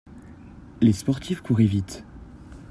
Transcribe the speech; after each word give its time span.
les 0.81 0.93
sportifs 0.93 1.41
courraient 1.41 1.67
vite. 1.67 2.03